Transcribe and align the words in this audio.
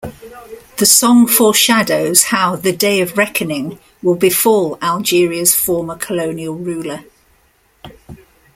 The 0.77 0.87
song 0.87 1.27
foreshadows 1.27 2.23
how 2.23 2.55
"the 2.55 2.71
day 2.75 3.01
of 3.01 3.19
reckoning" 3.19 3.77
will 4.01 4.15
befall 4.15 4.79
Algeria's 4.81 5.53
former 5.53 5.95
colonial 5.95 6.55
ruler. 6.55 7.01